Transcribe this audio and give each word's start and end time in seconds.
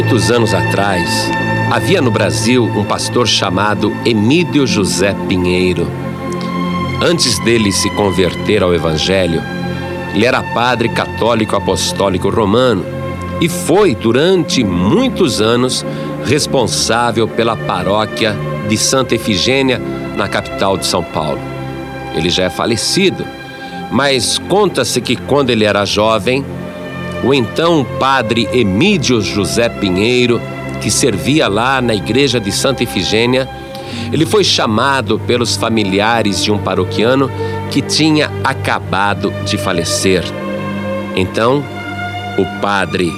muitos 0.00 0.30
anos 0.30 0.54
atrás, 0.54 1.28
havia 1.72 2.00
no 2.00 2.08
Brasil 2.08 2.62
um 2.62 2.84
pastor 2.84 3.26
chamado 3.26 3.92
Emílio 4.06 4.64
José 4.64 5.12
Pinheiro. 5.28 5.90
Antes 7.02 7.36
dele 7.40 7.72
se 7.72 7.90
converter 7.90 8.62
ao 8.62 8.72
Evangelho, 8.72 9.42
ele 10.14 10.24
era 10.24 10.40
padre 10.40 10.88
católico 10.88 11.56
apostólico 11.56 12.30
romano 12.30 12.84
e 13.40 13.48
foi, 13.48 13.92
durante 13.96 14.62
muitos 14.62 15.40
anos, 15.40 15.84
responsável 16.24 17.26
pela 17.26 17.56
paróquia 17.56 18.36
de 18.68 18.76
Santa 18.76 19.16
Efigênia, 19.16 19.82
na 20.16 20.28
capital 20.28 20.76
de 20.76 20.86
São 20.86 21.02
Paulo. 21.02 21.40
Ele 22.14 22.30
já 22.30 22.44
é 22.44 22.50
falecido, 22.50 23.24
mas 23.90 24.38
conta-se 24.48 25.00
que 25.00 25.16
quando 25.16 25.50
ele 25.50 25.64
era 25.64 25.84
jovem, 25.84 26.44
o 27.24 27.34
então 27.34 27.84
padre 27.98 28.48
Emídio 28.52 29.20
José 29.20 29.68
Pinheiro, 29.68 30.40
que 30.80 30.90
servia 30.90 31.48
lá 31.48 31.80
na 31.80 31.94
igreja 31.94 32.38
de 32.38 32.52
Santa 32.52 32.82
Efigênia, 32.82 33.48
ele 34.12 34.24
foi 34.24 34.44
chamado 34.44 35.18
pelos 35.18 35.56
familiares 35.56 36.42
de 36.42 36.52
um 36.52 36.58
paroquiano 36.58 37.30
que 37.70 37.82
tinha 37.82 38.30
acabado 38.44 39.32
de 39.44 39.58
falecer. 39.58 40.24
Então, 41.16 41.64
o 42.38 42.60
padre 42.60 43.10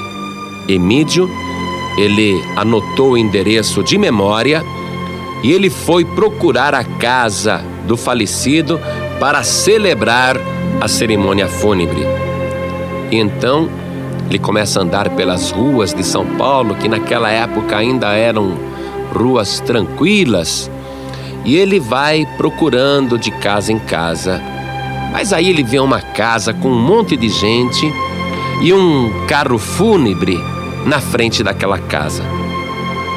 Emídio, 0.69 1.29
ele 1.99 2.43
anotou 2.57 3.13
o 3.13 3.19
endereço 3.19 3.83
de 3.83 3.99
memória 3.99 4.65
e 5.43 5.53
ele 5.53 5.69
foi 5.69 6.05
procurar 6.05 6.75
a 6.75 6.85
casa 6.85 7.63
do 7.87 7.97
falecido 7.97 8.81
para 9.19 9.43
celebrar 9.43 10.37
a 10.81 10.89
cerimônia 10.89 11.49
fúnebre. 11.49 12.07
Então 13.11 13.69
ele 14.31 14.39
começa 14.39 14.79
a 14.79 14.85
andar 14.85 15.11
pelas 15.11 15.51
ruas 15.51 15.93
de 15.93 16.05
São 16.05 16.25
Paulo, 16.25 16.77
que 16.77 16.89
naquela 16.89 17.29
época 17.29 17.77
ainda 17.77 18.13
eram 18.13 18.57
ruas 19.13 19.59
tranquilas, 19.59 20.71
e 21.45 21.57
ele 21.57 21.81
vai 21.81 22.25
procurando 22.37 23.19
de 23.19 23.33
casa 23.33 23.73
em 23.73 23.79
casa. 23.81 24.41
Mas 25.11 25.33
aí 25.33 25.51
ele 25.51 25.65
vê 25.65 25.81
uma 25.81 26.01
casa 26.01 26.55
com 26.55 26.69
um 26.69 26.81
monte 26.81 27.17
de 27.17 27.29
gente 27.29 27.93
e 28.63 28.73
um 28.73 29.27
carro 29.27 29.59
fúnebre 29.59 30.39
na 30.87 31.01
frente 31.01 31.43
daquela 31.43 31.79
casa. 31.79 32.23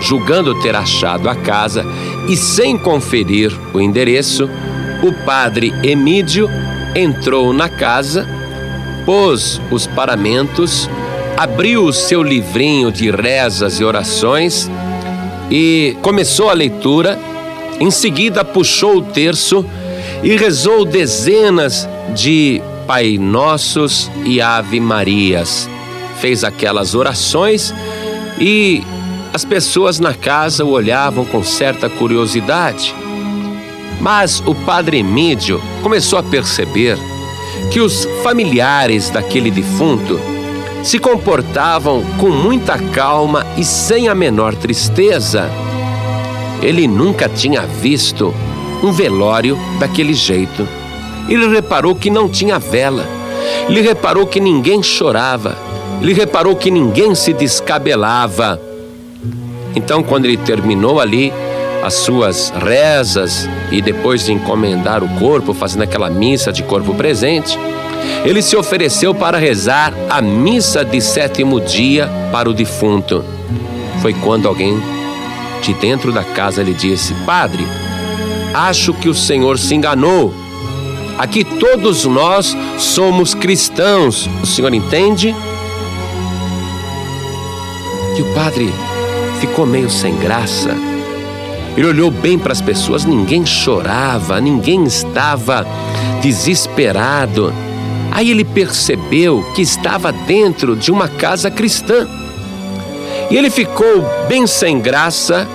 Julgando 0.01 0.59
ter 0.61 0.75
achado 0.75 1.29
a 1.29 1.35
casa 1.35 1.85
e 2.27 2.35
sem 2.35 2.75
conferir 2.75 3.55
o 3.71 3.79
endereço, 3.79 4.49
o 5.03 5.13
padre 5.25 5.71
Emídio 5.83 6.49
entrou 6.95 7.53
na 7.53 7.69
casa, 7.69 8.27
pôs 9.05 9.61
os 9.69 9.85
paramentos 9.85 10.89
abriu 11.37 11.85
o 11.85 11.93
seu 11.93 12.21
livrinho 12.21 12.91
de 12.91 13.09
rezas 13.09 13.79
e 13.79 13.83
orações 13.83 14.69
e 15.49 15.97
começou 16.01 16.49
a 16.49 16.53
leitura. 16.53 17.19
Em 17.79 17.89
seguida, 17.91 18.45
puxou 18.45 18.97
o 18.97 19.01
terço 19.01 19.65
e 20.21 20.35
rezou 20.35 20.85
dezenas 20.85 21.87
de 22.13 22.61
Pai 22.87 23.17
Nossos 23.17 24.09
e 24.25 24.41
Ave 24.41 24.79
Marias. 24.79 25.69
Fez 26.19 26.43
aquelas 26.43 26.95
orações 26.95 27.73
e 28.39 28.83
as 29.33 29.43
pessoas 29.43 29.99
na 29.99 30.13
casa 30.13 30.63
o 30.63 30.69
olhavam 30.69 31.25
com 31.25 31.43
certa 31.43 31.89
curiosidade. 31.89 32.95
Mas 33.99 34.41
o 34.45 34.53
padre 34.53 34.99
Emídio 34.99 35.61
começou 35.81 36.19
a 36.19 36.23
perceber 36.23 36.97
que 37.71 37.79
os 37.79 38.07
familiares 38.21 39.09
daquele 39.09 39.49
defunto 39.49 40.32
se 40.83 40.99
comportavam 40.99 42.03
com 42.19 42.29
muita 42.29 42.77
calma 42.77 43.45
e 43.57 43.63
sem 43.63 44.09
a 44.09 44.13
menor 44.13 44.53
tristeza. 44.53 45.49
Ele 46.61 46.87
nunca 46.87 47.29
tinha 47.29 47.61
visto 47.61 48.33
um 48.83 48.91
velório 48.91 49.57
daquele 49.79 50.13
jeito. 50.13 50.67
Ele 51.29 51.47
reparou 51.47 51.95
que 51.95 52.09
não 52.09 52.27
tinha 52.27 52.59
vela. 52.59 53.07
Ele 53.69 53.81
reparou 53.81 54.27
que 54.27 54.41
ninguém 54.41 54.83
chorava. 54.83 55.57
Ele 56.01 56.13
reparou 56.13 56.53
que 56.53 56.69
ninguém 56.69 57.15
se 57.15 57.31
descabelava. 57.31 58.59
Então, 59.73 60.03
quando 60.03 60.25
ele 60.25 60.37
terminou 60.37 60.99
ali 60.99 61.31
as 61.81 61.93
suas 61.93 62.49
rezas 62.49 63.47
e 63.71 63.81
depois 63.81 64.25
de 64.25 64.33
encomendar 64.33 65.01
o 65.01 65.09
corpo, 65.19 65.53
fazendo 65.53 65.83
aquela 65.83 66.09
missa 66.09 66.51
de 66.51 66.61
corpo 66.63 66.93
presente, 66.93 67.57
ele 68.25 68.41
se 68.41 68.55
ofereceu 68.55 69.13
para 69.13 69.37
rezar 69.37 69.93
a 70.09 70.21
missa 70.21 70.83
de 70.83 71.01
sétimo 71.01 71.59
dia 71.59 72.09
para 72.31 72.49
o 72.49 72.53
defunto. 72.53 73.23
Foi 74.01 74.13
quando 74.13 74.47
alguém 74.47 74.81
de 75.61 75.73
dentro 75.75 76.11
da 76.11 76.23
casa 76.23 76.61
lhe 76.63 76.73
disse: 76.73 77.13
Padre, 77.25 77.65
acho 78.53 78.93
que 78.93 79.09
o 79.09 79.13
Senhor 79.13 79.57
se 79.57 79.75
enganou. 79.75 80.33
Aqui 81.17 81.43
todos 81.43 82.05
nós 82.05 82.57
somos 82.77 83.33
cristãos. 83.33 84.27
O 84.41 84.45
senhor 84.45 84.73
entende? 84.73 85.33
E 88.17 88.21
o 88.21 88.33
padre 88.33 88.73
ficou 89.39 89.65
meio 89.65 89.89
sem 89.89 90.15
graça. 90.17 90.75
Ele 91.75 91.87
olhou 91.87 92.11
bem 92.11 92.37
para 92.37 92.51
as 92.51 92.61
pessoas, 92.61 93.05
ninguém 93.05 93.45
chorava, 93.45 94.39
ninguém 94.39 94.83
estava 94.83 95.65
desesperado. 96.21 97.53
Aí 98.13 98.29
ele 98.29 98.45
percebeu 98.45 99.43
que 99.55 99.63
estava 99.63 100.11
dentro 100.11 100.75
de 100.75 100.91
uma 100.91 101.07
casa 101.07 101.49
cristã. 101.49 102.07
E 103.31 103.35
ele 103.35 103.49
ficou 103.49 104.05
bem 104.29 104.45
sem 104.45 104.79
graça, 104.79 105.47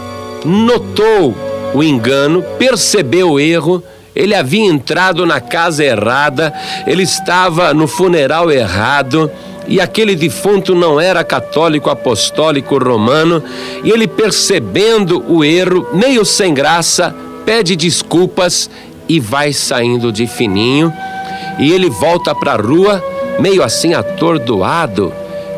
notou 0.45 1.37
o 1.73 1.85
engano, 1.85 2.43
percebeu 2.59 3.31
o 3.31 3.41
erro. 3.41 3.81
Ele 4.13 4.35
havia 4.35 4.65
entrado 4.65 5.25
na 5.25 5.41
casa 5.41 5.85
errada, 5.85 6.53
ele 6.85 7.05
estava 7.05 7.73
no 7.73 7.87
funeral 7.87 8.51
errado 8.51 9.31
e 9.69 9.81
aquele 9.81 10.17
defunto 10.17 10.75
não 10.75 11.01
era 11.01 11.23
católico 11.23 11.91
apostólico 11.91 12.79
romano, 12.79 13.45
e 13.85 13.91
ele 13.91 14.09
percebendo 14.09 15.23
o 15.29 15.45
erro, 15.45 15.87
meio 15.93 16.25
sem 16.25 16.55
graça, 16.55 17.15
pede 17.45 17.77
desculpas 17.77 18.71
e 19.07 19.21
vai 19.21 19.53
saindo 19.53 20.11
de 20.11 20.27
fininho 20.27 20.91
e 21.59 21.73
ele 21.73 21.91
volta 21.91 22.35
para 22.35 22.53
a 22.53 22.57
rua, 22.57 23.03
meio 23.39 23.63
assim 23.63 23.95
atordoado, 23.95 25.13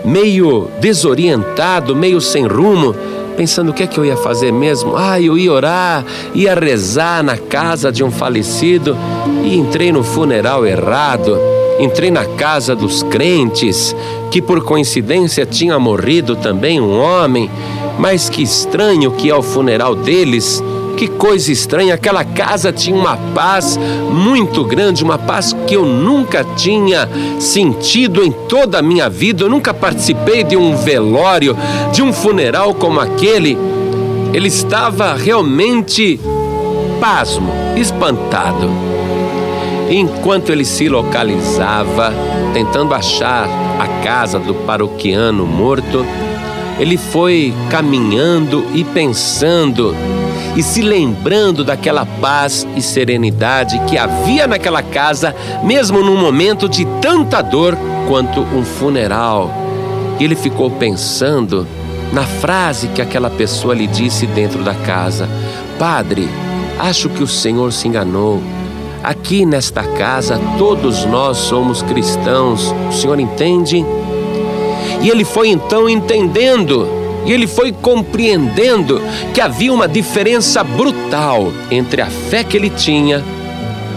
meio 0.04 0.68
desorientado, 0.80 1.94
meio 1.94 2.20
sem 2.20 2.46
rumo, 2.46 2.94
pensando 3.36 3.70
o 3.70 3.74
que 3.74 3.82
é 3.82 3.86
que 3.86 3.98
eu 3.98 4.04
ia 4.04 4.16
fazer 4.16 4.52
mesmo. 4.52 4.96
Ah, 4.96 5.20
eu 5.20 5.36
ia 5.36 5.52
orar, 5.52 6.04
ia 6.34 6.54
rezar 6.54 7.22
na 7.22 7.36
casa 7.36 7.92
de 7.92 8.02
um 8.02 8.10
falecido 8.10 8.96
e 9.44 9.56
entrei 9.56 9.92
no 9.92 10.02
funeral 10.02 10.66
errado. 10.66 11.38
Entrei 11.78 12.10
na 12.10 12.26
casa 12.26 12.76
dos 12.76 13.02
crentes, 13.02 13.96
que 14.30 14.42
por 14.42 14.62
coincidência 14.62 15.46
tinha 15.46 15.78
morrido 15.78 16.36
também 16.36 16.78
um 16.78 17.00
homem, 17.00 17.50
mas 17.98 18.28
que 18.28 18.42
estranho 18.42 19.12
que 19.12 19.30
ao 19.30 19.42
funeral 19.42 19.94
deles 19.94 20.62
que 21.00 21.08
coisa 21.08 21.50
estranha, 21.50 21.94
aquela 21.94 22.22
casa 22.22 22.70
tinha 22.70 22.94
uma 22.94 23.16
paz 23.34 23.80
muito 24.12 24.62
grande, 24.62 25.02
uma 25.02 25.16
paz 25.16 25.56
que 25.66 25.74
eu 25.74 25.86
nunca 25.86 26.44
tinha 26.44 27.08
sentido 27.38 28.22
em 28.22 28.30
toda 28.30 28.80
a 28.80 28.82
minha 28.82 29.08
vida. 29.08 29.44
Eu 29.44 29.48
nunca 29.48 29.72
participei 29.72 30.44
de 30.44 30.58
um 30.58 30.76
velório, 30.76 31.56
de 31.90 32.02
um 32.02 32.12
funeral 32.12 32.74
como 32.74 33.00
aquele. 33.00 33.56
Ele 34.34 34.48
estava 34.48 35.14
realmente 35.14 36.20
pasmo, 37.00 37.50
espantado. 37.78 38.68
Enquanto 39.88 40.52
ele 40.52 40.66
se 40.66 40.86
localizava, 40.86 42.12
tentando 42.52 42.92
achar 42.92 43.48
a 43.78 44.04
casa 44.04 44.38
do 44.38 44.52
paroquiano 44.52 45.46
morto, 45.46 46.04
ele 46.78 46.98
foi 46.98 47.54
caminhando 47.70 48.66
e 48.74 48.84
pensando 48.84 49.94
e 50.56 50.62
se 50.62 50.82
lembrando 50.82 51.64
daquela 51.64 52.04
paz 52.04 52.66
e 52.76 52.82
serenidade 52.82 53.78
que 53.86 53.96
havia 53.96 54.46
naquela 54.46 54.82
casa, 54.82 55.34
mesmo 55.62 56.02
num 56.02 56.16
momento 56.16 56.68
de 56.68 56.84
tanta 57.00 57.40
dor 57.40 57.76
quanto 58.08 58.40
um 58.40 58.64
funeral. 58.64 59.50
Ele 60.18 60.34
ficou 60.34 60.70
pensando 60.70 61.66
na 62.12 62.24
frase 62.24 62.88
que 62.88 63.00
aquela 63.00 63.30
pessoa 63.30 63.74
lhe 63.74 63.86
disse 63.86 64.26
dentro 64.26 64.62
da 64.62 64.74
casa: 64.74 65.28
Padre, 65.78 66.28
acho 66.78 67.08
que 67.08 67.22
o 67.22 67.28
Senhor 67.28 67.72
se 67.72 67.88
enganou. 67.88 68.42
Aqui 69.02 69.46
nesta 69.46 69.82
casa 69.82 70.38
todos 70.58 71.06
nós 71.06 71.38
somos 71.38 71.82
cristãos, 71.82 72.74
o 72.88 72.92
Senhor 72.92 73.18
entende? 73.18 73.84
E 75.00 75.08
ele 75.08 75.24
foi 75.24 75.48
então 75.48 75.88
entendendo 75.88 76.99
e 77.26 77.32
ele 77.32 77.46
foi 77.46 77.72
compreendendo 77.72 79.00
que 79.34 79.40
havia 79.40 79.72
uma 79.72 79.86
diferença 79.86 80.64
brutal 80.64 81.52
entre 81.70 82.00
a 82.00 82.06
fé 82.06 82.42
que 82.42 82.56
ele 82.56 82.70
tinha 82.70 83.22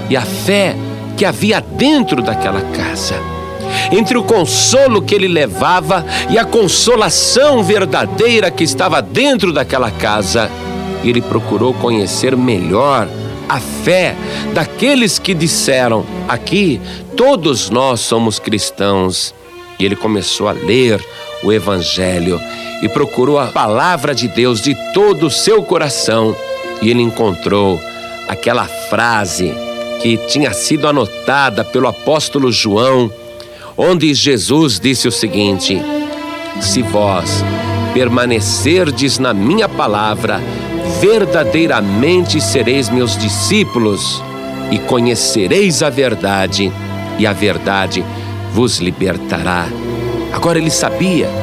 e 0.10 0.18
a 0.18 0.22
fé 0.22 0.76
que 1.16 1.26
havia 1.26 1.62
dentro 1.62 2.22
daquela 2.22 2.62
casa. 2.62 3.16
entre 3.92 4.18
o 4.18 4.24
consolo 4.24 5.02
que 5.02 5.16
ele 5.16 5.28
levava 5.28 6.06
e 6.30 6.38
a 6.38 6.46
consolação 6.46 7.64
verdadeira 7.64 8.52
que 8.52 8.64
estava 8.64 9.02
dentro 9.02 9.52
daquela 9.52 9.90
casa. 9.90 10.50
Ele 11.04 11.22
procurou 11.22 11.74
conhecer 11.74 12.36
melhor 12.36 13.08
a 13.50 13.60
fé 13.60 14.16
daqueles 14.54 15.20
que 15.20 15.34
disseram: 15.34 16.06
aqui 16.28 16.80
todos 17.18 17.70
nós 17.70 18.00
somos 18.00 18.40
cristãos. 18.40 19.34
E 19.80 19.86
ele 19.86 19.96
começou 19.96 20.48
a 20.48 20.52
ler 20.52 21.04
o 21.44 21.52
Evangelho 21.52 22.40
e 22.84 22.90
procurou 22.90 23.40
a 23.40 23.48
palavra 23.48 24.14
de 24.14 24.28
Deus 24.28 24.60
de 24.60 24.76
todo 24.94 25.28
o 25.28 25.32
seu 25.32 25.64
coração. 25.64 26.36
E 26.82 26.90
ele 26.90 27.02
encontrou 27.02 27.80
aquela 28.28 28.66
frase 28.66 29.54
que 30.02 30.18
tinha 30.28 30.54
sido 30.54 30.86
anotada 30.86 31.64
pelo 31.64 31.88
apóstolo 31.88 32.52
João, 32.52 33.10
onde 33.78 34.14
Jesus 34.14 34.82
disse 34.82 35.08
o 35.08 35.12
seguinte: 35.14 35.82
Se 36.60 36.82
vós 36.82 37.42
permanecerdes 37.94 39.18
na 39.18 39.34
minha 39.34 39.70
palavra, 39.70 40.42
verdadeiramente 41.00 42.42
sereis 42.42 42.90
meus 42.90 43.18
discípulos 43.18 44.22
e 44.70 44.78
conhecereis 44.78 45.82
a 45.82 45.90
verdade, 45.90 46.70
e 47.18 47.26
a 47.26 47.32
verdade 47.32 48.04
vos 48.52 48.80
libertará. 48.80 49.68
Agora 50.34 50.60
ele 50.60 50.72
sabia 50.72 51.43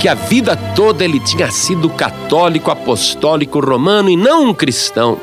que 0.00 0.08
a 0.08 0.14
vida 0.14 0.56
toda 0.74 1.04
ele 1.04 1.20
tinha 1.20 1.50
sido 1.50 1.90
católico, 1.90 2.70
apostólico, 2.70 3.60
romano 3.60 4.08
e 4.08 4.16
não 4.16 4.46
um 4.46 4.54
cristão. 4.54 5.20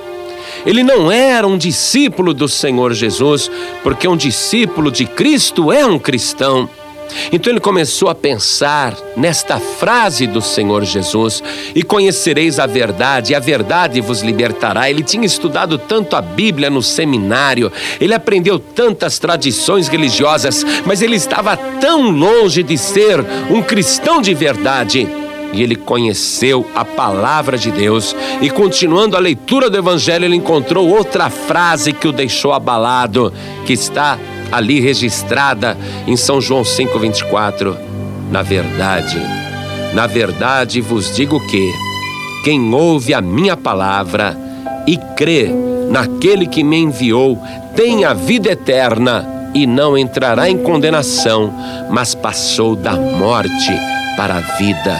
Ele 0.63 0.83
não 0.83 1.11
era 1.11 1.47
um 1.47 1.57
discípulo 1.57 2.31
do 2.31 2.47
Senhor 2.47 2.93
Jesus, 2.93 3.49
porque 3.81 4.07
um 4.07 4.15
discípulo 4.15 4.91
de 4.91 5.07
Cristo 5.07 5.71
é 5.71 5.83
um 5.83 5.97
cristão. 5.97 6.69
Então 7.31 7.51
ele 7.51 7.59
começou 7.59 8.09
a 8.09 8.15
pensar 8.15 8.95
nesta 9.15 9.59
frase 9.59 10.27
do 10.27 10.41
Senhor 10.41 10.83
Jesus: 10.83 11.43
E 11.75 11.83
conhecereis 11.83 12.59
a 12.59 12.65
verdade, 12.65 13.33
e 13.33 13.35
a 13.35 13.39
verdade 13.39 14.01
vos 14.01 14.21
libertará. 14.21 14.89
Ele 14.89 15.03
tinha 15.03 15.25
estudado 15.25 15.77
tanto 15.77 16.15
a 16.15 16.21
Bíblia 16.21 16.69
no 16.69 16.81
seminário, 16.81 17.71
ele 17.99 18.13
aprendeu 18.13 18.59
tantas 18.59 19.19
tradições 19.19 19.87
religiosas, 19.87 20.65
mas 20.85 21.01
ele 21.01 21.15
estava 21.15 21.55
tão 21.57 22.09
longe 22.09 22.63
de 22.63 22.77
ser 22.77 23.19
um 23.49 23.61
cristão 23.61 24.21
de 24.21 24.33
verdade. 24.33 25.07
E 25.53 25.63
ele 25.63 25.75
conheceu 25.75 26.69
a 26.75 26.83
palavra 26.83 27.57
de 27.57 27.71
Deus, 27.71 28.15
e 28.41 28.49
continuando 28.49 29.15
a 29.15 29.19
leitura 29.19 29.69
do 29.69 29.77
Evangelho, 29.77 30.25
ele 30.25 30.35
encontrou 30.35 30.87
outra 30.87 31.29
frase 31.29 31.93
que 31.93 32.07
o 32.07 32.11
deixou 32.11 32.51
abalado, 32.51 33.33
que 33.65 33.73
está 33.73 34.19
ali 34.51 34.79
registrada 34.79 35.77
em 36.05 36.15
São 36.15 36.39
João 36.41 36.63
5:24. 36.63 37.77
Na 38.31 38.41
verdade, 38.41 39.19
na 39.93 40.07
verdade 40.07 40.81
vos 40.81 41.15
digo 41.15 41.39
que 41.47 41.71
quem 42.43 42.73
ouve 42.73 43.13
a 43.13 43.21
minha 43.21 43.55
palavra 43.55 44.37
e 44.85 44.97
crê 45.15 45.49
naquele 45.89 46.47
que 46.47 46.63
me 46.63 46.77
enviou 46.77 47.41
tem 47.75 48.05
a 48.05 48.13
vida 48.13 48.51
eterna 48.51 49.51
e 49.53 49.65
não 49.65 49.97
entrará 49.97 50.49
em 50.49 50.57
condenação, 50.57 51.53
mas 51.89 52.13
passou 52.13 52.75
da 52.75 52.93
morte 52.93 53.71
para 54.15 54.35
a 54.35 54.57
vida. 54.57 54.99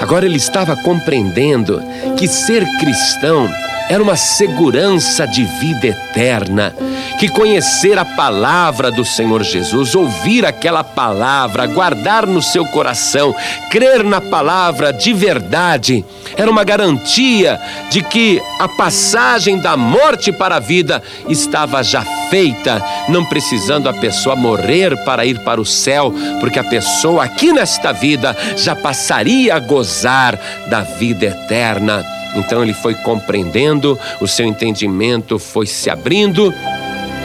Agora 0.00 0.24
ele 0.24 0.36
estava 0.36 0.76
compreendendo 0.76 1.82
que 2.16 2.28
ser 2.28 2.64
cristão 2.78 3.48
era 3.88 4.02
uma 4.02 4.16
segurança 4.16 5.26
de 5.26 5.44
vida 5.44 5.86
eterna 5.86 6.74
que 7.18 7.28
conhecer 7.28 7.98
a 7.98 8.04
palavra 8.04 8.90
do 8.90 9.04
Senhor 9.04 9.42
Jesus, 9.42 9.94
ouvir 9.94 10.44
aquela 10.44 10.84
palavra, 10.84 11.66
guardar 11.66 12.26
no 12.26 12.42
seu 12.42 12.64
coração, 12.66 13.34
crer 13.70 14.04
na 14.04 14.20
palavra 14.20 14.92
de 14.92 15.12
verdade, 15.12 16.04
era 16.36 16.50
uma 16.50 16.64
garantia 16.64 17.58
de 17.90 18.02
que 18.02 18.40
a 18.60 18.68
passagem 18.68 19.58
da 19.58 19.76
morte 19.76 20.30
para 20.30 20.56
a 20.56 20.60
vida 20.60 21.02
estava 21.28 21.82
já 21.82 22.02
feita, 22.30 22.84
não 23.08 23.24
precisando 23.24 23.88
a 23.88 23.94
pessoa 23.94 24.36
morrer 24.36 24.96
para 25.04 25.24
ir 25.24 25.42
para 25.42 25.60
o 25.60 25.66
céu, 25.66 26.12
porque 26.40 26.58
a 26.58 26.64
pessoa 26.64 27.24
aqui 27.24 27.52
nesta 27.52 27.92
vida 27.92 28.36
já 28.56 28.76
passaria 28.76 29.56
a 29.56 29.58
gozar 29.58 30.38
da 30.68 30.82
vida 30.82 31.26
eterna. 31.26 32.17
Então 32.36 32.62
ele 32.62 32.74
foi 32.74 32.94
compreendendo, 32.94 33.98
o 34.20 34.26
seu 34.26 34.46
entendimento 34.46 35.38
foi 35.38 35.66
se 35.66 35.88
abrindo 35.90 36.52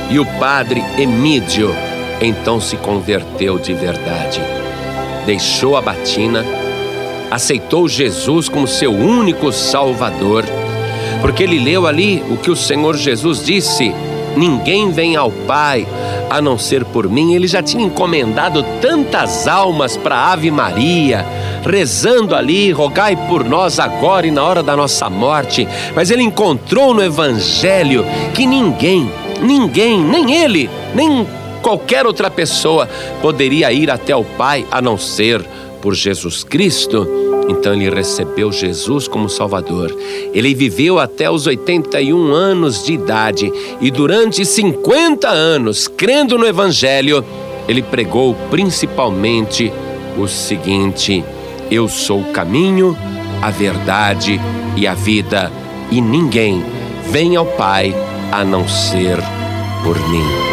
e 0.09 0.19
o 0.19 0.25
padre 0.39 0.83
Emídio 0.97 1.73
então 2.21 2.59
se 2.59 2.77
converteu 2.77 3.59
de 3.59 3.73
verdade. 3.73 4.41
Deixou 5.25 5.75
a 5.75 5.81
batina, 5.81 6.45
aceitou 7.29 7.88
Jesus 7.88 8.47
como 8.47 8.67
seu 8.67 8.91
único 8.91 9.51
Salvador, 9.51 10.45
porque 11.21 11.44
ele 11.44 11.59
leu 11.59 11.88
ali 11.88 12.23
o 12.29 12.38
que 12.38 12.51
o 12.51 12.56
Senhor 12.56 12.95
Jesus 12.95 13.44
disse: 13.44 13.94
Ninguém 14.35 14.91
vem 14.91 15.15
ao 15.15 15.31
Pai 15.31 15.88
a 16.33 16.41
não 16.41 16.57
ser 16.57 16.83
por 16.83 17.07
mim. 17.07 17.33
Ele 17.33 17.47
já 17.47 17.62
tinha 17.62 17.85
encomendado 17.85 18.63
tantas 18.81 19.47
almas 19.47 19.95
para 19.95 20.31
Ave 20.31 20.50
Maria, 20.50 21.25
rezando 21.65 22.35
ali, 22.35 22.71
rogai 22.71 23.15
por 23.27 23.44
nós 23.44 23.80
agora 23.80 24.25
e 24.25 24.31
na 24.31 24.44
hora 24.44 24.63
da 24.63 24.75
nossa 24.75 25.09
morte. 25.09 25.68
Mas 25.95 26.12
ele 26.12 26.24
encontrou 26.24 26.94
no 26.94 27.03
Evangelho 27.03 28.06
que 28.33 28.45
ninguém 28.45 29.09
Ninguém, 29.44 30.01
nem 30.01 30.35
ele, 30.35 30.69
nem 30.95 31.27
qualquer 31.62 32.06
outra 32.06 32.31
pessoa 32.31 32.88
poderia 33.21 33.74
ir 33.74 33.91
até 33.91 34.15
o 34.15 34.24
Pai 34.24 34.65
a 34.71 34.81
não 34.81 34.97
ser 34.97 35.44
por 35.81 35.94
Jesus 35.94 36.45
Cristo. 36.45 37.22
Então 37.48 37.74
ele 37.74 37.90
recebeu 37.90 38.51
Jesus 38.51 39.07
como 39.07 39.30
Salvador. 39.30 39.95
Ele 40.34 40.54
viveu 40.54 41.00
até 41.00 41.30
os 41.30 41.45
81 41.45 42.31
anos 42.31 42.84
de 42.84 42.94
idade 42.94 43.51
e 43.81 43.92
durante 43.92 44.45
50 44.45 45.28
anos, 45.30 45.88
crendo 45.88 46.38
no 46.38 46.45
Evangelho, 46.45 47.24
ele 47.68 47.81
pregou 47.81 48.36
principalmente 48.50 49.72
o 50.18 50.28
seguinte: 50.28 51.24
Eu 51.69 51.88
sou 51.88 52.22
o 52.22 52.31
caminho, 52.31 52.98
a 53.42 53.50
verdade 53.50 54.40
e 54.75 54.88
a 54.88 54.94
vida, 54.94 55.51
e 55.92 56.01
ninguém 56.01 56.63
vem 57.10 57.36
ao 57.36 57.45
Pai 57.45 57.94
a 58.31 58.44
não 58.44 58.68
ser 58.68 59.18
por 59.84 60.00
mim. 60.10 60.52